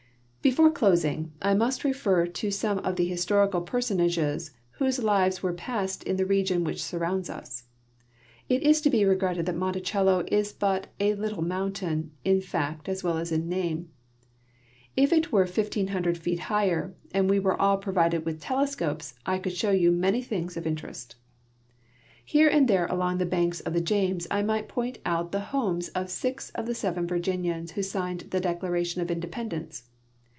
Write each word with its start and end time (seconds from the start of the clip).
Before 0.43 0.71
closing, 0.71 1.33
I 1.39 1.53
must 1.53 1.83
refer 1.83 2.25
to 2.25 2.49
some 2.49 2.79
of 2.79 2.95
tlie 2.95 3.07
historic 3.07 3.51
personages 3.67 4.49
whose 4.71 4.97
lives 4.97 5.43
were 5.43 5.53
passed 5.53 6.01
in 6.03 6.15
the 6.17 6.25
region 6.25 6.63
which 6.63 6.81
surrounds 6.81 7.29
us. 7.29 7.65
It 8.49 8.63
is 8.63 8.81
to 8.81 8.89
be 8.89 9.05
regretted 9.05 9.45
that 9.45 9.55
Monticello 9.55 10.23
is 10.29 10.55
hut 10.59 10.87
a" 10.99 11.13
little 11.13 11.43
mountain" 11.43 12.09
in 12.25 12.41
fact 12.41 12.89
as 12.89 13.03
well 13.03 13.19
as 13.19 13.31
in 13.31 13.49
name. 13.49 13.89
If 14.97 15.13
it 15.13 15.31
were 15.31 15.41
1,500 15.43 16.17
feet 16.17 16.39
higlier 16.39 16.93
and 17.11 17.29
we 17.29 17.37
were 17.37 17.61
all 17.61 17.77
provided 17.77 18.25
with 18.25 18.41
telescopes 18.41 19.13
I 19.27 19.37
could 19.37 19.53
show 19.55 19.69
you 19.69 19.91
many 19.91 20.23
things 20.23 20.57
of 20.57 20.65
interest. 20.65 21.17
Here 22.25 22.47
and 22.47 22.67
there 22.67 22.87
along 22.87 23.19
the 23.19 23.27
banks 23.27 23.59
of 23.59 23.73
the 23.73 23.79
James 23.81 24.25
I 24.31 24.41
might 24.41 24.67
point 24.67 24.97
out 25.05 25.31
the 25.31 25.41
homes 25.53 25.89
of 25.89 26.09
six 26.09 26.49
of 26.55 26.65
the 26.65 26.73
seven 26.73 27.05
Virginians 27.05 27.73
who 27.73 27.83
signed 27.83 28.21
the 28.31 28.39
Declaration 28.39 29.01
of 29.03 29.11
independence. 29.11 29.83